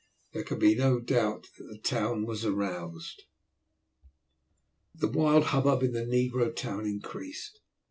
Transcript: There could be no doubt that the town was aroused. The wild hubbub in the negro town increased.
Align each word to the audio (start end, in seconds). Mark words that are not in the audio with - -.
There 0.33 0.43
could 0.43 0.57
be 0.57 0.73
no 0.73 0.99
doubt 0.99 1.45
that 1.59 1.65
the 1.67 1.77
town 1.77 2.25
was 2.25 2.43
aroused. 2.43 3.21
The 4.95 5.07
wild 5.07 5.43
hubbub 5.53 5.83
in 5.83 5.91
the 5.91 5.99
negro 6.05 6.55
town 6.55 6.87
increased. 6.87 7.59